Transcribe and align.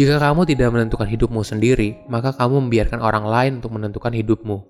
Jika 0.00 0.16
kamu 0.16 0.48
tidak 0.48 0.72
menentukan 0.72 1.04
hidupmu 1.04 1.44
sendiri, 1.44 2.00
maka 2.08 2.32
kamu 2.32 2.64
membiarkan 2.64 3.04
orang 3.04 3.20
lain 3.28 3.52
untuk 3.60 3.76
menentukan 3.76 4.16
hidupmu. 4.16 4.64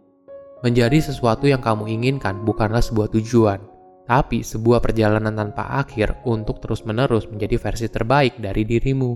Menjadi 0.66 0.98
sesuatu 0.98 1.46
yang 1.46 1.62
kamu 1.62 1.86
inginkan 1.86 2.42
bukanlah 2.42 2.82
sebuah 2.82 3.14
tujuan, 3.14 3.62
tapi 4.10 4.42
sebuah 4.42 4.82
perjalanan 4.82 5.30
tanpa 5.30 5.70
akhir 5.86 6.18
untuk 6.26 6.58
terus-menerus 6.58 7.30
menjadi 7.30 7.62
versi 7.62 7.86
terbaik 7.86 8.42
dari 8.42 8.66
dirimu. 8.66 9.14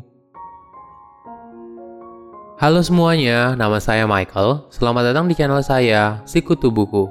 Halo 2.63 2.79
semuanya, 2.87 3.59
nama 3.59 3.83
saya 3.83 4.07
Michael. 4.07 4.71
Selamat 4.71 5.11
datang 5.11 5.27
di 5.27 5.35
channel 5.35 5.67
saya, 5.67 6.23
Sikutu 6.31 6.71
Buku. 6.71 7.11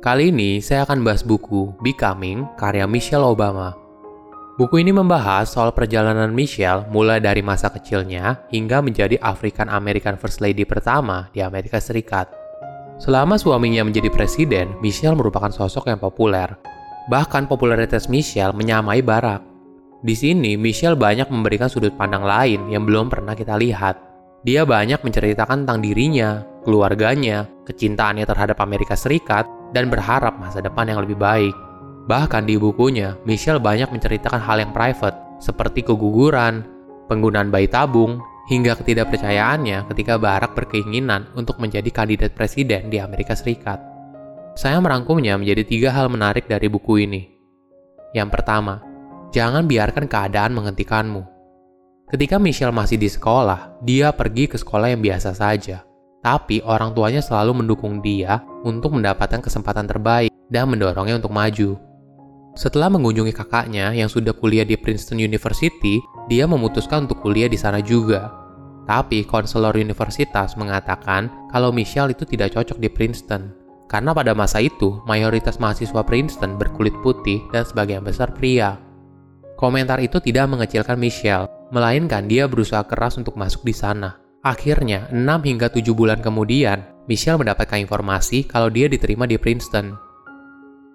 Kali 0.00 0.32
ini 0.32 0.64
saya 0.64 0.88
akan 0.88 1.04
bahas 1.04 1.20
buku 1.20 1.76
Becoming 1.84 2.48
karya 2.56 2.88
Michelle 2.88 3.28
Obama. 3.28 3.87
Buku 4.58 4.82
ini 4.82 4.90
membahas 4.90 5.54
soal 5.54 5.70
perjalanan 5.70 6.34
Michelle 6.34 6.82
mulai 6.90 7.22
dari 7.22 7.46
masa 7.46 7.70
kecilnya 7.70 8.42
hingga 8.50 8.82
menjadi 8.82 9.14
African 9.22 9.70
American 9.70 10.18
First 10.18 10.42
Lady 10.42 10.66
pertama 10.66 11.30
di 11.30 11.38
Amerika 11.38 11.78
Serikat. 11.78 12.26
Selama 12.98 13.38
suaminya 13.38 13.86
menjadi 13.86 14.10
presiden, 14.10 14.74
Michelle 14.82 15.14
merupakan 15.14 15.54
sosok 15.54 15.86
yang 15.94 16.02
populer. 16.02 16.58
Bahkan 17.06 17.46
popularitas 17.46 18.10
Michelle 18.10 18.50
menyamai 18.50 18.98
Barack. 18.98 19.46
Di 20.02 20.18
sini, 20.18 20.58
Michelle 20.58 20.98
banyak 20.98 21.30
memberikan 21.30 21.70
sudut 21.70 21.94
pandang 21.94 22.26
lain 22.26 22.66
yang 22.66 22.82
belum 22.82 23.14
pernah 23.14 23.38
kita 23.38 23.54
lihat. 23.54 23.94
Dia 24.42 24.66
banyak 24.66 25.06
menceritakan 25.06 25.62
tentang 25.62 25.86
dirinya, 25.86 26.42
keluarganya, 26.66 27.46
kecintaannya 27.62 28.26
terhadap 28.26 28.58
Amerika 28.58 28.98
Serikat, 28.98 29.46
dan 29.70 29.86
berharap 29.86 30.34
masa 30.34 30.58
depan 30.58 30.90
yang 30.90 31.06
lebih 31.06 31.14
baik. 31.14 31.67
Bahkan 32.08 32.48
di 32.48 32.56
bukunya, 32.56 33.20
Michelle 33.28 33.60
banyak 33.60 33.92
menceritakan 33.92 34.40
hal 34.40 34.64
yang 34.64 34.72
private, 34.72 35.36
seperti 35.44 35.84
keguguran, 35.84 36.64
penggunaan 37.04 37.52
bayi 37.52 37.68
tabung, 37.68 38.24
hingga 38.48 38.72
ketidakpercayaannya 38.80 39.84
ketika 39.92 40.16
Barack 40.16 40.56
berkeinginan 40.56 41.28
untuk 41.36 41.60
menjadi 41.60 41.92
kandidat 41.92 42.32
presiden 42.32 42.88
di 42.88 42.96
Amerika 42.96 43.36
Serikat. 43.36 43.76
Saya 44.56 44.80
merangkumnya 44.80 45.36
menjadi 45.36 45.68
tiga 45.68 45.92
hal 45.92 46.08
menarik 46.08 46.48
dari 46.48 46.66
buku 46.72 47.04
ini. 47.04 47.28
Yang 48.16 48.40
pertama, 48.40 48.80
jangan 49.28 49.68
biarkan 49.68 50.08
keadaan 50.08 50.56
menghentikanmu. 50.56 51.22
Ketika 52.08 52.40
Michelle 52.40 52.72
masih 52.72 52.96
di 52.96 53.12
sekolah, 53.12 53.84
dia 53.84 54.16
pergi 54.16 54.48
ke 54.48 54.56
sekolah 54.56 54.96
yang 54.96 55.04
biasa 55.04 55.36
saja. 55.36 55.84
Tapi 56.24 56.64
orang 56.64 56.96
tuanya 56.96 57.20
selalu 57.20 57.62
mendukung 57.62 58.00
dia 58.00 58.40
untuk 58.64 58.96
mendapatkan 58.96 59.44
kesempatan 59.44 59.84
terbaik 59.84 60.32
dan 60.48 60.72
mendorongnya 60.72 61.20
untuk 61.20 61.30
maju. 61.30 61.87
Setelah 62.56 62.88
mengunjungi 62.88 63.34
kakaknya 63.34 63.92
yang 63.92 64.06
sudah 64.06 64.32
kuliah 64.32 64.64
di 64.64 64.78
Princeton 64.78 65.20
University, 65.20 66.00
dia 66.30 66.48
memutuskan 66.48 67.04
untuk 67.08 67.20
kuliah 67.20 67.48
di 67.50 67.56
sana 67.60 67.82
juga. 67.82 68.32
Tapi 68.88 69.28
konselor 69.28 69.76
universitas 69.76 70.56
mengatakan 70.56 71.28
kalau 71.52 71.68
Michelle 71.68 72.16
itu 72.16 72.24
tidak 72.24 72.56
cocok 72.56 72.80
di 72.80 72.88
Princeton. 72.88 73.52
Karena 73.88 74.12
pada 74.12 74.32
masa 74.36 74.60
itu, 74.60 75.00
mayoritas 75.08 75.56
mahasiswa 75.60 76.04
Princeton 76.04 76.60
berkulit 76.60 76.92
putih 77.00 77.40
dan 77.52 77.64
sebagian 77.64 78.04
besar 78.04 78.32
pria. 78.36 78.76
Komentar 79.56 80.00
itu 80.00 80.20
tidak 80.20 80.48
mengecilkan 80.52 81.00
Michelle, 81.00 81.48
melainkan 81.72 82.28
dia 82.28 82.44
berusaha 82.44 82.84
keras 82.84 83.16
untuk 83.16 83.36
masuk 83.36 83.64
di 83.64 83.72
sana. 83.72 84.20
Akhirnya, 84.44 85.08
6 85.10 85.42
hingga 85.44 85.68
7 85.72 85.92
bulan 85.96 86.20
kemudian, 86.22 86.84
Michelle 87.08 87.40
mendapatkan 87.40 87.80
informasi 87.80 88.44
kalau 88.46 88.68
dia 88.70 88.86
diterima 88.86 89.24
di 89.24 89.34
Princeton. 89.40 90.07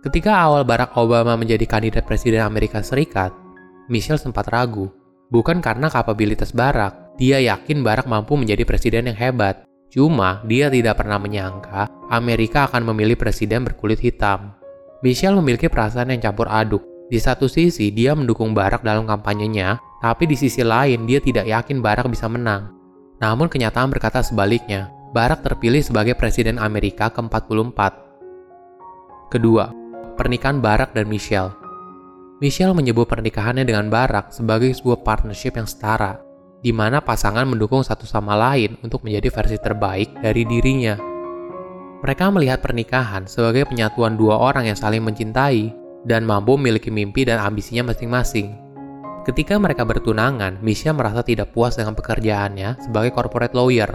Ketika 0.04 0.36
awal 0.36 0.68
Barack 0.68 1.00
Obama 1.00 1.40
menjadi 1.40 1.64
kandidat 1.64 2.04
presiden 2.04 2.44
Amerika 2.44 2.84
Serikat, 2.84 3.32
Michelle 3.88 4.20
sempat 4.20 4.52
ragu. 4.52 4.92
Bukan 5.32 5.64
karena 5.64 5.88
kapabilitas 5.88 6.52
Barack, 6.52 7.16
dia 7.16 7.40
yakin 7.40 7.88
Barack 7.88 8.12
mampu 8.12 8.36
menjadi 8.36 8.68
presiden 8.68 9.08
yang 9.08 9.16
hebat. 9.16 9.64
Cuma, 9.88 10.44
dia 10.44 10.68
tidak 10.68 11.00
pernah 11.00 11.16
menyangka 11.24 11.88
Amerika 12.12 12.68
akan 12.68 12.92
memilih 12.92 13.16
presiden 13.16 13.64
berkulit 13.64 14.04
hitam. 14.04 14.52
Michelle 15.00 15.40
memiliki 15.40 15.72
perasaan 15.72 16.12
yang 16.12 16.20
campur 16.20 16.52
aduk. 16.52 16.84
Di 17.08 17.24
satu 17.24 17.48
sisi, 17.48 17.88
dia 17.96 18.12
mendukung 18.12 18.52
Barack 18.52 18.84
dalam 18.84 19.08
kampanyenya, 19.08 19.80
tapi 20.04 20.28
di 20.28 20.36
sisi 20.36 20.68
lain, 20.68 21.08
dia 21.08 21.24
tidak 21.24 21.48
yakin 21.48 21.80
Barack 21.80 22.12
bisa 22.12 22.28
menang. 22.28 22.76
Namun 23.24 23.48
kenyataan 23.48 23.88
berkata 23.88 24.20
sebaliknya, 24.20 24.92
Barack 25.16 25.48
terpilih 25.48 25.80
sebagai 25.80 26.20
presiden 26.20 26.60
Amerika 26.60 27.08
ke-44. 27.08 27.80
Kedua, 29.32 29.83
pernikahan 30.14 30.62
Barack 30.62 30.94
dan 30.94 31.10
Michelle. 31.10 31.54
Michelle 32.42 32.76
menyebut 32.76 33.08
pernikahannya 33.08 33.64
dengan 33.64 33.88
Barack 33.88 34.36
sebagai 34.36 34.70
sebuah 34.76 35.02
partnership 35.02 35.56
yang 35.56 35.70
setara, 35.70 36.20
di 36.60 36.72
mana 36.72 37.00
pasangan 37.00 37.48
mendukung 37.48 37.82
satu 37.82 38.04
sama 38.04 38.36
lain 38.36 38.76
untuk 38.84 39.04
menjadi 39.06 39.32
versi 39.32 39.58
terbaik 39.60 40.12
dari 40.20 40.44
dirinya. 40.44 40.96
Mereka 42.04 42.36
melihat 42.36 42.60
pernikahan 42.60 43.24
sebagai 43.32 43.64
penyatuan 43.72 44.20
dua 44.20 44.36
orang 44.36 44.68
yang 44.68 44.76
saling 44.76 45.00
mencintai 45.08 45.72
dan 46.04 46.28
mampu 46.28 46.60
memiliki 46.60 46.92
mimpi 46.92 47.24
dan 47.24 47.40
ambisinya 47.40 47.96
masing-masing. 47.96 48.60
Ketika 49.24 49.56
mereka 49.56 49.88
bertunangan, 49.88 50.60
Michelle 50.60 51.00
merasa 51.00 51.24
tidak 51.24 51.56
puas 51.56 51.80
dengan 51.80 51.96
pekerjaannya 51.96 52.84
sebagai 52.84 53.16
corporate 53.16 53.56
lawyer. 53.56 53.88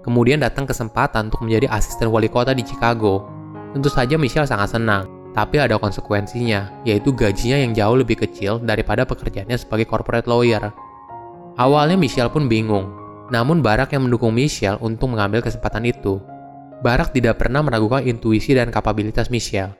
Kemudian 0.00 0.40
datang 0.40 0.64
kesempatan 0.64 1.28
untuk 1.28 1.44
menjadi 1.44 1.68
asisten 1.68 2.08
wali 2.08 2.32
kota 2.32 2.56
di 2.56 2.64
Chicago. 2.64 3.28
Tentu 3.76 3.92
saja 3.92 4.16
Michelle 4.16 4.48
sangat 4.48 4.72
senang, 4.72 5.19
tapi 5.30 5.62
ada 5.62 5.78
konsekuensinya, 5.78 6.82
yaitu 6.82 7.14
gajinya 7.14 7.58
yang 7.62 7.72
jauh 7.72 7.96
lebih 7.98 8.18
kecil 8.18 8.58
daripada 8.58 9.06
pekerjaannya 9.06 9.54
sebagai 9.54 9.86
corporate 9.86 10.26
lawyer. 10.26 10.74
Awalnya 11.54 11.94
Michelle 11.94 12.32
pun 12.32 12.50
bingung, 12.50 12.90
namun 13.30 13.62
Barack 13.62 13.94
yang 13.94 14.10
mendukung 14.10 14.34
Michelle 14.34 14.80
untuk 14.82 15.14
mengambil 15.14 15.40
kesempatan 15.40 15.86
itu. 15.86 16.18
Barack 16.82 17.14
tidak 17.14 17.38
pernah 17.38 17.62
meragukan 17.62 18.02
intuisi 18.02 18.56
dan 18.56 18.74
kapabilitas 18.74 19.30
Michelle. 19.30 19.76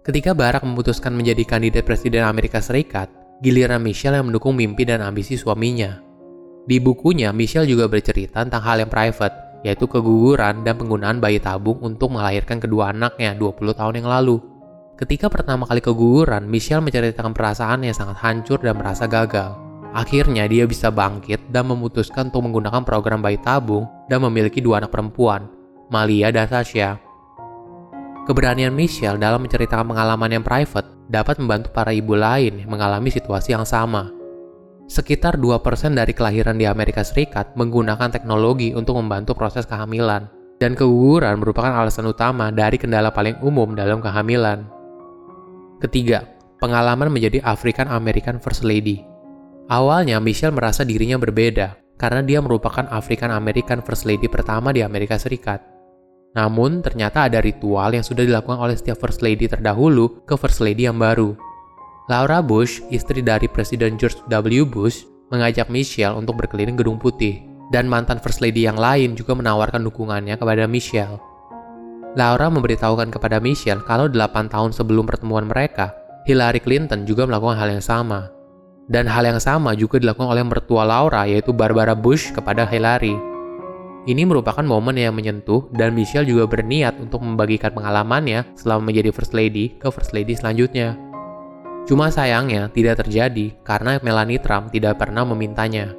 Ketika 0.00 0.32
Barack 0.32 0.64
memutuskan 0.64 1.12
menjadi 1.12 1.44
kandidat 1.44 1.84
presiden 1.84 2.24
Amerika 2.24 2.64
Serikat, 2.64 3.12
giliran 3.44 3.84
Michelle 3.84 4.16
yang 4.16 4.32
mendukung 4.32 4.56
mimpi 4.56 4.88
dan 4.88 5.04
ambisi 5.04 5.36
suaminya. 5.36 6.00
Di 6.64 6.80
bukunya, 6.80 7.32
Michelle 7.36 7.68
juga 7.68 7.84
bercerita 7.84 8.40
tentang 8.40 8.64
hal 8.64 8.80
yang 8.80 8.88
private, 8.88 9.60
yaitu 9.60 9.84
keguguran 9.84 10.64
dan 10.64 10.76
penggunaan 10.80 11.20
bayi 11.20 11.36
tabung 11.36 11.80
untuk 11.84 12.16
melahirkan 12.16 12.56
kedua 12.56 12.96
anaknya 12.96 13.36
20 13.36 13.76
tahun 13.76 13.94
yang 14.00 14.08
lalu. 14.08 14.49
Ketika 15.00 15.32
pertama 15.32 15.64
kali 15.64 15.80
keguguran, 15.80 16.44
Michelle 16.44 16.84
menceritakan 16.84 17.32
perasaan 17.32 17.88
yang 17.88 17.96
sangat 17.96 18.20
hancur 18.20 18.60
dan 18.60 18.76
merasa 18.76 19.08
gagal. 19.08 19.56
Akhirnya 19.96 20.44
dia 20.44 20.68
bisa 20.68 20.92
bangkit 20.92 21.48
dan 21.48 21.72
memutuskan 21.72 22.28
untuk 22.28 22.44
menggunakan 22.44 22.84
program 22.84 23.24
bayi 23.24 23.40
tabung 23.40 23.88
dan 24.12 24.20
memiliki 24.20 24.60
dua 24.60 24.84
anak 24.84 24.92
perempuan, 24.92 25.48
Malia 25.88 26.28
dan 26.28 26.44
Sasha. 26.52 27.00
Keberanian 28.28 28.76
Michelle 28.76 29.16
dalam 29.16 29.40
menceritakan 29.40 29.88
pengalaman 29.88 30.36
yang 30.36 30.44
private 30.44 30.92
dapat 31.08 31.40
membantu 31.40 31.72
para 31.72 31.96
ibu 31.96 32.12
lain 32.12 32.68
mengalami 32.68 33.08
situasi 33.08 33.56
yang 33.56 33.64
sama. 33.64 34.12
Sekitar 34.84 35.40
2% 35.40 35.96
dari 35.96 36.12
kelahiran 36.12 36.60
di 36.60 36.68
Amerika 36.68 37.00
Serikat 37.00 37.56
menggunakan 37.56 38.12
teknologi 38.12 38.76
untuk 38.76 39.00
membantu 39.00 39.32
proses 39.32 39.64
kehamilan, 39.64 40.28
dan 40.60 40.76
keguguran 40.76 41.40
merupakan 41.40 41.72
alasan 41.72 42.04
utama 42.04 42.52
dari 42.52 42.76
kendala 42.76 43.08
paling 43.08 43.40
umum 43.40 43.72
dalam 43.72 44.04
kehamilan. 44.04 44.79
Ketiga, 45.80 46.28
pengalaman 46.60 47.08
menjadi 47.08 47.40
African 47.40 47.88
American 47.88 48.36
First 48.36 48.68
Lady. 48.68 49.00
Awalnya 49.72 50.20
Michelle 50.20 50.52
merasa 50.52 50.84
dirinya 50.84 51.16
berbeda 51.16 51.80
karena 51.96 52.20
dia 52.20 52.44
merupakan 52.44 52.84
African 52.92 53.32
American 53.32 53.80
First 53.80 54.04
Lady 54.04 54.28
pertama 54.28 54.76
di 54.76 54.84
Amerika 54.84 55.16
Serikat. 55.16 55.64
Namun, 56.36 56.84
ternyata 56.84 57.26
ada 57.26 57.40
ritual 57.40 57.96
yang 57.96 58.04
sudah 58.04 58.28
dilakukan 58.28 58.60
oleh 58.60 58.76
setiap 58.76 59.00
First 59.00 59.24
Lady 59.24 59.48
terdahulu 59.48 60.20
ke 60.28 60.36
First 60.36 60.60
Lady 60.60 60.84
yang 60.84 61.00
baru. 61.00 61.32
Laura 62.12 62.44
Bush, 62.44 62.84
istri 62.92 63.24
dari 63.24 63.48
Presiden 63.48 63.96
George 63.96 64.20
W. 64.28 64.68
Bush, 64.68 65.08
mengajak 65.32 65.72
Michelle 65.72 66.18
untuk 66.18 66.44
berkeliling 66.44 66.76
Gedung 66.76 67.00
Putih, 67.00 67.40
dan 67.72 67.88
mantan 67.88 68.20
First 68.20 68.44
Lady 68.44 68.68
yang 68.68 68.76
lain 68.76 69.16
juga 69.16 69.32
menawarkan 69.32 69.80
dukungannya 69.80 70.36
kepada 70.36 70.68
Michelle. 70.68 71.29
Laura 72.18 72.50
memberitahukan 72.50 73.14
kepada 73.14 73.38
Michelle 73.38 73.86
kalau 73.86 74.10
8 74.10 74.50
tahun 74.50 74.74
sebelum 74.74 75.06
pertemuan 75.06 75.46
mereka, 75.46 75.94
Hillary 76.26 76.58
Clinton 76.58 77.06
juga 77.06 77.22
melakukan 77.22 77.54
hal 77.54 77.70
yang 77.70 77.84
sama. 77.84 78.34
Dan 78.90 79.06
hal 79.06 79.22
yang 79.22 79.38
sama 79.38 79.78
juga 79.78 80.02
dilakukan 80.02 80.34
oleh 80.34 80.42
mertua 80.42 80.82
Laura 80.82 81.22
yaitu 81.22 81.54
Barbara 81.54 81.94
Bush 81.94 82.34
kepada 82.34 82.66
Hillary. 82.66 83.14
Ini 84.10 84.26
merupakan 84.26 84.66
momen 84.66 84.98
yang 84.98 85.14
menyentuh 85.14 85.70
dan 85.70 85.94
Michelle 85.94 86.26
juga 86.26 86.50
berniat 86.50 86.98
untuk 86.98 87.22
membagikan 87.22 87.70
pengalamannya 87.70 88.58
selama 88.58 88.90
menjadi 88.90 89.14
First 89.14 89.30
Lady 89.30 89.78
ke 89.78 89.86
First 89.94 90.10
Lady 90.10 90.34
selanjutnya. 90.34 90.98
Cuma 91.86 92.10
sayangnya 92.10 92.66
tidak 92.74 93.06
terjadi 93.06 93.54
karena 93.62 94.02
Melanie 94.02 94.42
Trump 94.42 94.74
tidak 94.74 94.98
pernah 94.98 95.22
memintanya. 95.22 95.94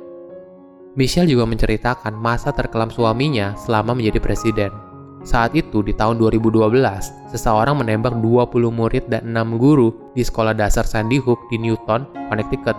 Michelle 0.99 1.31
juga 1.31 1.47
menceritakan 1.47 2.11
masa 2.11 2.51
terkelam 2.51 2.91
suaminya 2.91 3.55
selama 3.55 3.95
menjadi 3.95 4.19
presiden. 4.19 4.90
Saat 5.21 5.53
itu, 5.53 5.85
di 5.85 5.94
tahun 5.94 6.18
2012, 6.18 7.29
seseorang 7.29 7.77
menembak 7.77 8.18
20 8.18 8.73
murid 8.73 9.06
dan 9.06 9.29
6 9.29 9.62
guru 9.62 9.94
di 10.18 10.25
sekolah 10.25 10.57
dasar 10.57 10.81
Sandy 10.81 11.21
Hook 11.21 11.38
di 11.53 11.62
Newton, 11.62 12.09
Connecticut. 12.25 12.73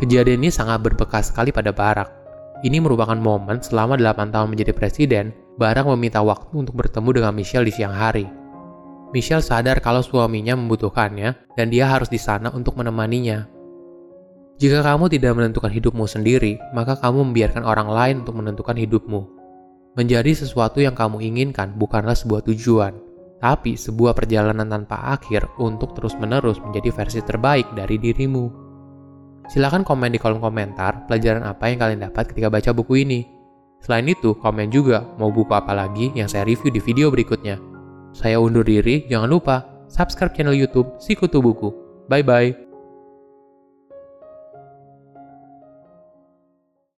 Kejadian 0.00 0.40
ini 0.40 0.48
sangat 0.48 0.80
berbekas 0.80 1.28
sekali 1.28 1.52
pada 1.52 1.68
Barack. 1.68 2.08
Ini 2.64 2.80
merupakan 2.80 3.18
momen 3.20 3.60
selama 3.60 4.00
8 4.00 4.32
tahun 4.32 4.48
menjadi 4.48 4.72
presiden, 4.72 5.36
Barack 5.60 5.84
meminta 5.92 6.24
waktu 6.24 6.56
untuk 6.56 6.72
bertemu 6.72 7.20
dengan 7.20 7.32
Michelle 7.36 7.68
di 7.68 7.74
siang 7.76 7.92
hari. 7.92 8.24
Michelle 9.12 9.44
sadar 9.44 9.84
kalau 9.84 10.00
suaminya 10.00 10.56
membutuhkannya 10.56 11.52
dan 11.52 11.68
dia 11.68 11.84
harus 11.84 12.08
di 12.08 12.16
sana 12.16 12.48
untuk 12.48 12.80
menemaninya. 12.80 13.44
Jika 14.56 14.80
kamu 14.80 15.12
tidak 15.12 15.36
menentukan 15.36 15.68
hidupmu 15.68 16.08
sendiri, 16.08 16.56
maka 16.72 16.96
kamu 16.96 17.28
membiarkan 17.28 17.60
orang 17.60 17.92
lain 17.92 18.16
untuk 18.24 18.40
menentukan 18.40 18.78
hidupmu. 18.78 19.41
Menjadi 19.92 20.32
sesuatu 20.32 20.80
yang 20.80 20.96
kamu 20.96 21.20
inginkan 21.20 21.76
bukanlah 21.76 22.16
sebuah 22.16 22.48
tujuan, 22.48 22.96
tapi 23.44 23.76
sebuah 23.76 24.16
perjalanan 24.16 24.64
tanpa 24.64 25.12
akhir 25.12 25.44
untuk 25.60 25.92
terus-menerus 25.92 26.56
menjadi 26.64 26.88
versi 26.96 27.20
terbaik 27.20 27.68
dari 27.76 28.00
dirimu. 28.00 28.48
Silahkan 29.52 29.84
komen 29.84 30.16
di 30.16 30.18
kolom 30.22 30.40
komentar 30.40 31.04
pelajaran 31.04 31.44
apa 31.44 31.68
yang 31.68 31.76
kalian 31.76 32.00
dapat 32.08 32.32
ketika 32.32 32.48
baca 32.48 32.70
buku 32.72 33.04
ini. 33.04 33.20
Selain 33.84 34.08
itu, 34.08 34.32
komen 34.32 34.72
juga 34.72 35.04
mau 35.20 35.28
buku 35.28 35.52
apa 35.52 35.76
lagi 35.76 36.08
yang 36.16 36.30
saya 36.30 36.48
review 36.48 36.72
di 36.72 36.80
video 36.80 37.12
berikutnya. 37.12 37.60
Saya 38.16 38.40
undur 38.40 38.64
diri, 38.64 39.04
jangan 39.12 39.28
lupa 39.28 39.84
subscribe 39.92 40.32
channel 40.32 40.56
YouTube 40.56 40.96
Sikutu 40.96 41.44
Buku. 41.44 41.68
Bye-bye. 42.08 42.71